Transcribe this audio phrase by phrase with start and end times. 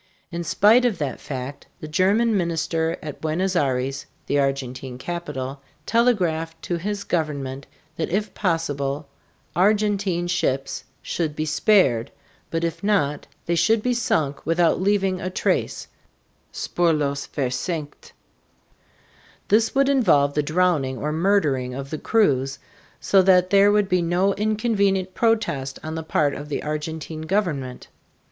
[0.31, 6.59] In spite of that fact, the German minister at Buenos Aires (the Argentine capital) telegraphed
[6.63, 9.07] to his government that if possible
[9.55, 12.09] Argentine ships should be spared,
[12.49, 15.87] but if not, they should be sunk without leaving a trace
[16.51, 18.11] ("spurlos versenkt)."
[19.49, 22.57] This would involve the drowning or murdering of the crews,
[22.99, 27.87] so that there would be no inconvenient protest on the part of the Argentine government.